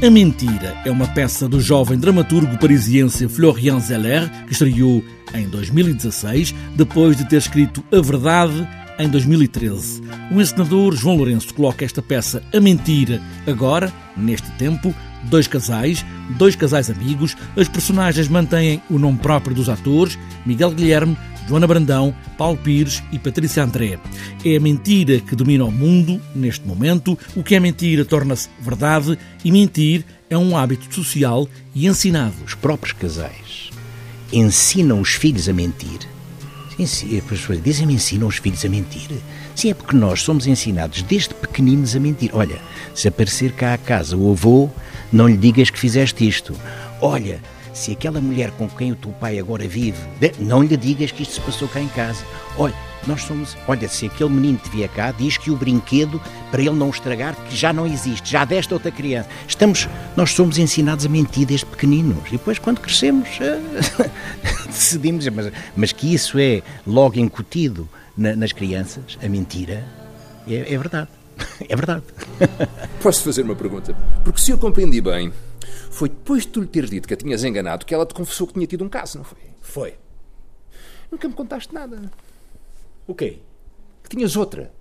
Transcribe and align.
A 0.00 0.08
Mentira 0.08 0.80
é 0.84 0.92
uma 0.92 1.08
peça 1.08 1.48
do 1.48 1.60
jovem 1.60 1.98
dramaturgo 1.98 2.56
parisiense 2.56 3.26
Florian 3.26 3.80
Zeller, 3.80 4.30
que 4.46 4.52
estreou 4.52 5.02
em 5.34 5.48
2016, 5.48 6.54
depois 6.76 7.16
de 7.16 7.28
ter 7.28 7.38
escrito 7.38 7.82
A 7.90 8.00
Verdade 8.00 8.68
em 8.96 9.08
2013. 9.08 10.00
O 10.30 10.40
encenador 10.40 10.94
João 10.94 11.16
Lourenço 11.16 11.52
coloca 11.52 11.84
esta 11.84 12.00
peça 12.00 12.44
A 12.54 12.60
Mentira 12.60 13.20
agora, 13.44 13.92
neste 14.16 14.48
tempo, 14.52 14.94
dois 15.24 15.48
casais, 15.48 16.06
dois 16.38 16.54
casais 16.54 16.88
amigos. 16.88 17.36
As 17.56 17.66
personagens 17.66 18.28
mantêm 18.28 18.80
o 18.88 19.00
nome 19.00 19.18
próprio 19.18 19.52
dos 19.52 19.68
atores, 19.68 20.16
Miguel 20.46 20.70
Guilherme, 20.70 21.18
Joana 21.48 21.66
Brandão, 21.66 22.14
Paulo 22.36 22.58
Pires 22.58 23.02
e 23.10 23.18
Patrícia 23.18 23.64
André. 23.64 23.98
É 24.44 24.56
a 24.56 24.60
mentira 24.60 25.18
que 25.18 25.34
domina 25.34 25.64
o 25.64 25.72
mundo 25.72 26.20
neste 26.34 26.66
momento. 26.66 27.18
O 27.34 27.42
que 27.42 27.54
é 27.54 27.60
mentira 27.60 28.04
torna-se 28.04 28.50
verdade 28.60 29.18
e 29.42 29.50
mentir 29.50 30.04
é 30.28 30.36
um 30.36 30.56
hábito 30.56 30.94
social 30.94 31.48
e 31.74 31.86
ensinado. 31.86 32.34
Os 32.44 32.54
próprios 32.54 32.92
casais 32.92 33.70
ensinam 34.30 35.00
os 35.00 35.14
filhos 35.14 35.48
a 35.48 35.54
mentir. 35.54 36.00
Dizem-me 37.62 37.94
ensinam 37.94 38.28
os 38.28 38.36
filhos 38.36 38.64
a 38.64 38.68
mentir. 38.68 39.08
Sim, 39.54 39.70
é 39.70 39.74
porque 39.74 39.96
nós 39.96 40.20
somos 40.20 40.46
ensinados 40.46 41.02
desde 41.02 41.34
pequeninos 41.34 41.96
a 41.96 42.00
mentir. 42.00 42.30
Olha, 42.34 42.58
se 42.94 43.08
aparecer 43.08 43.52
cá 43.52 43.72
à 43.72 43.78
casa 43.78 44.16
o 44.16 44.30
avô, 44.30 44.68
não 45.10 45.26
lhe 45.26 45.36
digas 45.36 45.70
que 45.70 45.78
fizeste 45.78 46.28
isto. 46.28 46.54
Olha, 47.00 47.40
se 47.78 47.92
aquela 47.92 48.20
mulher 48.20 48.50
com 48.50 48.68
quem 48.68 48.90
o 48.92 48.96
teu 48.96 49.12
pai 49.12 49.38
agora 49.38 49.66
vive, 49.68 49.98
não 50.40 50.62
lhe 50.62 50.76
digas 50.76 51.12
que 51.12 51.22
isto 51.22 51.34
se 51.34 51.40
passou 51.40 51.68
cá 51.68 51.80
em 51.80 51.88
casa. 51.88 52.24
Olha, 52.56 52.74
nós 53.06 53.22
somos. 53.22 53.56
Olha, 53.68 53.88
se 53.88 54.06
aquele 54.06 54.30
menino 54.30 54.58
te 54.58 54.68
vier 54.68 54.88
cá, 54.88 55.12
diz 55.12 55.38
que 55.38 55.50
o 55.50 55.56
brinquedo, 55.56 56.20
para 56.50 56.60
ele 56.60 56.72
não 56.72 56.90
estragar, 56.90 57.36
que 57.48 57.56
já 57.56 57.72
não 57.72 57.86
existe, 57.86 58.30
já 58.30 58.44
desta 58.44 58.74
outra 58.74 58.90
criança. 58.90 59.28
Estamos, 59.46 59.88
nós 60.16 60.32
somos 60.32 60.58
ensinados 60.58 61.06
a 61.06 61.08
mentir 61.08 61.46
desde 61.46 61.66
pequeninos. 61.66 62.26
E 62.26 62.32
depois, 62.32 62.58
quando 62.58 62.80
crescemos, 62.80 63.28
decidimos. 64.66 65.26
Mas, 65.28 65.52
mas 65.76 65.92
que 65.92 66.12
isso 66.12 66.38
é 66.38 66.62
logo 66.84 67.18
incutido 67.18 67.88
na, 68.16 68.34
nas 68.34 68.52
crianças, 68.52 69.16
a 69.22 69.28
mentira, 69.28 69.84
é, 70.48 70.74
é 70.74 70.76
verdade. 70.76 71.17
É 71.68 71.76
verdade. 71.76 72.04
Posso 73.02 73.22
fazer 73.22 73.42
uma 73.42 73.54
pergunta? 73.54 73.94
Porque 74.24 74.40
se 74.40 74.50
eu 74.50 74.58
compreendi 74.58 75.00
bem, 75.00 75.32
foi 75.90 76.08
depois 76.08 76.42
de 76.44 76.48
tu 76.48 76.60
lhe 76.60 76.66
teres 76.66 76.90
dito 76.90 77.08
que 77.08 77.14
a 77.14 77.16
tinhas 77.16 77.44
enganado 77.44 77.84
que 77.84 77.94
ela 77.94 78.06
te 78.06 78.14
confessou 78.14 78.46
que 78.46 78.54
tinha 78.54 78.66
tido 78.66 78.84
um 78.84 78.88
caso, 78.88 79.18
não 79.18 79.24
foi? 79.24 79.38
Foi. 79.60 79.94
Nunca 81.10 81.28
me 81.28 81.34
contaste 81.34 81.72
nada. 81.72 82.10
O 83.06 83.14
quê? 83.14 83.38
Que 84.02 84.10
tinhas 84.10 84.36
outra. 84.36 84.72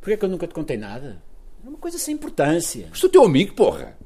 Porquê 0.00 0.16
que 0.16 0.24
eu 0.24 0.28
nunca 0.28 0.46
te 0.46 0.54
contei 0.54 0.76
nada? 0.76 1.22
É 1.64 1.68
uma 1.68 1.78
coisa 1.78 1.98
sem 1.98 2.14
importância. 2.14 2.88
Mas 2.90 3.00
tu 3.00 3.08
teu 3.08 3.24
amigo, 3.24 3.54
porra! 3.54 3.96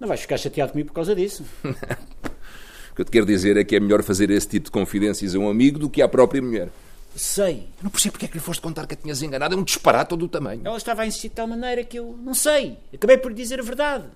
Não 0.00 0.08
vais 0.08 0.20
ficar 0.20 0.36
chateado 0.36 0.72
comigo 0.72 0.88
por 0.88 0.94
causa 0.94 1.14
disso. 1.14 1.44
o 1.62 2.94
que 2.94 3.00
eu 3.00 3.04
te 3.04 3.10
quero 3.10 3.26
dizer 3.26 3.56
é 3.56 3.64
que 3.64 3.76
é 3.76 3.80
melhor 3.80 4.02
fazer 4.02 4.30
esse 4.30 4.48
tipo 4.48 4.66
de 4.66 4.70
confidências 4.70 5.34
a 5.34 5.38
um 5.38 5.48
amigo 5.48 5.78
do 5.78 5.90
que 5.90 6.02
à 6.02 6.08
própria 6.08 6.42
mulher. 6.42 6.68
Sei. 7.14 7.68
Eu 7.78 7.84
não 7.84 7.90
percebo 7.90 8.12
porque 8.12 8.26
é 8.26 8.28
que 8.28 8.34
lhe 8.34 8.40
foste 8.40 8.60
contar 8.60 8.86
que 8.86 8.94
a 8.94 8.96
tinhas 8.96 9.22
enganado. 9.22 9.54
É 9.54 9.58
um 9.58 9.62
disparate 9.62 10.10
todo 10.10 10.24
o 10.24 10.28
tamanho. 10.28 10.62
Ela 10.64 10.76
estava 10.76 11.02
a 11.02 11.06
insistir 11.06 11.28
de 11.28 11.34
tal 11.34 11.46
maneira 11.46 11.82
que 11.84 11.98
eu 11.98 12.16
não 12.22 12.34
sei. 12.34 12.78
Acabei 12.94 13.18
por 13.18 13.30
lhe 13.30 13.36
dizer 13.36 13.58
a 13.60 13.62
verdade. 13.62 14.06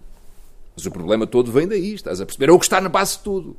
Mas 0.76 0.86
o 0.86 0.90
problema 0.90 1.26
todo 1.26 1.52
vem 1.52 1.68
daí, 1.68 1.94
estás 1.94 2.20
a 2.20 2.26
perceber? 2.26 2.48
É 2.48 2.52
o 2.52 2.58
que 2.58 2.64
está 2.64 2.80
na 2.80 2.88
base 2.88 3.18
de 3.18 3.24
tudo. 3.24 3.56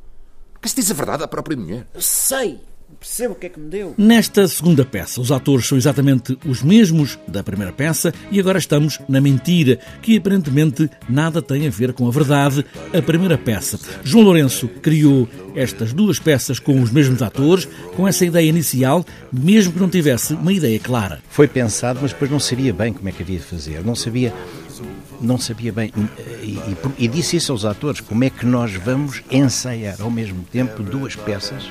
Que 0.61 0.69
se 0.69 0.75
diz 0.75 0.89
a 0.89 0.93
verdade 0.93 1.23
à 1.23 1.27
própria 1.27 1.57
mulher. 1.57 1.85
Eu 1.93 2.01
sei. 2.01 2.59
Percebo 2.99 3.33
o 3.33 3.35
que 3.35 3.47
é 3.47 3.49
que 3.49 3.59
me 3.59 3.69
deu. 3.69 3.93
Nesta 3.97 4.47
segunda 4.47 4.85
peça, 4.85 5.21
os 5.21 5.31
atores 5.31 5.67
são 5.67 5.77
exatamente 5.77 6.37
os 6.45 6.61
mesmos 6.61 7.17
da 7.27 7.43
primeira 7.43 7.71
peça 7.71 8.13
e 8.31 8.39
agora 8.39 8.57
estamos 8.57 8.99
na 9.07 9.21
mentira, 9.21 9.79
que 10.01 10.17
aparentemente 10.17 10.89
nada 11.09 11.41
tem 11.41 11.67
a 11.67 11.69
ver 11.69 11.93
com 11.93 12.07
a 12.07 12.11
verdade, 12.11 12.65
a 12.93 13.01
primeira 13.01 13.37
peça. 13.37 13.79
João 14.03 14.25
Lourenço 14.25 14.67
criou 14.67 15.27
estas 15.55 15.93
duas 15.93 16.19
peças 16.19 16.59
com 16.59 16.81
os 16.81 16.91
mesmos 16.91 17.21
atores, 17.21 17.67
com 17.95 18.07
essa 18.07 18.25
ideia 18.25 18.47
inicial, 18.47 19.05
mesmo 19.31 19.73
que 19.73 19.79
não 19.79 19.89
tivesse 19.89 20.33
uma 20.33 20.51
ideia 20.51 20.79
clara. 20.79 21.21
Foi 21.29 21.47
pensado, 21.47 21.99
mas 22.01 22.11
depois 22.11 22.31
não 22.31 22.39
sabia 22.39 22.73
bem 22.73 22.93
como 22.93 23.07
é 23.09 23.11
que 23.11 23.21
havia 23.21 23.37
de 23.37 23.45
fazer. 23.45 23.83
Não 23.83 23.95
sabia 23.95 24.33
não 25.21 25.37
sabia 25.37 25.71
bem. 25.71 25.91
E, 26.41 26.51
e, 26.51 26.77
e, 27.05 27.07
disse 27.07 27.37
isso 27.37 27.51
aos 27.51 27.65
atores: 27.65 28.01
como 28.01 28.23
é 28.23 28.29
que 28.29 28.45
nós 28.45 28.73
vamos 28.73 29.23
ensaiar 29.29 30.01
ao 30.01 30.11
mesmo 30.11 30.43
tempo 30.43 30.81
duas 30.83 31.15
peças 31.15 31.69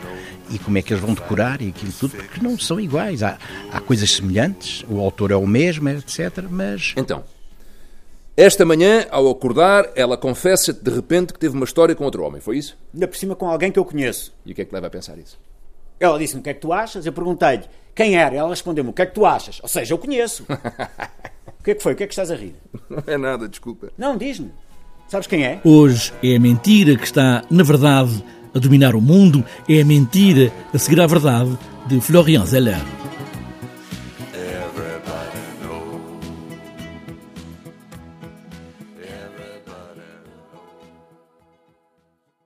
e 0.51 0.59
como 0.59 0.79
é 0.79 0.83
que 0.83 0.93
eles 0.93 1.03
vão 1.03 1.15
decorar 1.15 1.63
e 1.63 1.69
aquilo 1.69 1.93
tudo, 1.93 2.17
porque 2.17 2.41
não 2.41 2.59
são 2.59 2.79
iguais. 2.79 3.23
Há, 3.23 3.39
há 3.71 3.81
coisas 3.81 4.11
semelhantes, 4.11 4.85
o 4.89 5.01
autor 5.01 5.31
é 5.31 5.37
o 5.37 5.47
mesmo, 5.47 5.89
etc. 5.89 6.45
Mas. 6.49 6.93
Então. 6.97 7.25
Esta 8.35 8.65
manhã, 8.65 9.07
ao 9.11 9.29
acordar, 9.29 9.91
ela 9.95 10.17
confessa-te 10.17 10.83
de 10.83 10.91
repente 10.91 11.35
que 11.35 11.39
teve 11.39 11.55
uma 11.55 11.67
história 11.67 11.95
com 11.95 12.03
outro 12.05 12.25
homem, 12.25 12.41
foi 12.41 12.57
isso? 12.57 12.79
Ainda 12.95 13.07
por 13.07 13.17
cima 13.19 13.37
com 13.37 13.47
alguém 13.47 13.71
que 13.71 13.79
eu 13.79 13.85
conheço. 13.85 14.33
E 14.47 14.53
o 14.53 14.55
que 14.55 14.63
é 14.63 14.65
que 14.65 14.75
leva 14.75 14.87
a 14.87 14.91
pensar 14.91 15.19
isso? 15.19 15.39
Ela 16.01 16.19
disse-me 16.19 16.41
o 16.41 16.43
que 16.43 16.49
é 16.49 16.55
que 16.55 16.61
tu 16.61 16.73
achas, 16.73 17.05
eu 17.05 17.13
perguntei-lhe 17.13 17.65
quem 17.95 18.17
era, 18.17 18.35
ela 18.35 18.49
respondeu-me 18.49 18.89
o 18.89 18.93
que 18.93 19.03
é 19.03 19.07
que 19.07 19.15
tu 19.15 19.27
achas, 19.27 19.61
ou 19.63 19.69
seja, 19.69 19.93
eu 19.93 19.99
conheço. 19.99 20.47
O 21.63 21.65
que 21.65 21.71
é 21.71 21.75
que 21.77 21.83
foi? 21.85 21.93
O 21.93 21.97
que 21.97 22.03
é 22.03 22.07
que 22.09 22.13
estás 22.13 22.29
a 22.29 22.35
rir? 22.35 22.57
Não 22.91 23.05
é 23.07 23.17
nada, 23.17 23.49
desculpa. 23.49 23.93
Não, 23.97 24.17
diz-me. 24.17 24.51
Sabes 25.07 25.29
quem 25.29 25.45
é? 25.45 25.61
Hoje 25.63 26.13
é 26.21 26.35
a 26.35 26.41
mentira 26.41 26.97
que 26.97 27.05
está, 27.05 27.45
na 27.49 27.63
verdade, 27.63 28.21
a 28.53 28.59
dominar 28.59 28.97
o 28.97 29.01
mundo, 29.01 29.45
é 29.69 29.81
a 29.81 29.85
mentira 29.85 30.53
a 30.75 30.79
seguir 30.79 31.01
à 31.01 31.07
verdade 31.07 31.57
de 31.87 32.01
Florian 32.01 32.45
Zeller. 32.47 32.83